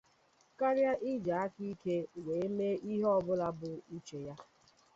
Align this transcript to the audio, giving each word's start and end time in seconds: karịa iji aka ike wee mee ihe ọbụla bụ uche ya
karịa 0.59 0.93
iji 1.11 1.31
aka 1.43 1.61
ike 1.71 1.95
wee 2.25 2.45
mee 2.57 2.77
ihe 2.91 3.07
ọbụla 3.17 3.47
bụ 3.59 3.69
uche 3.95 4.17
ya 4.27 4.35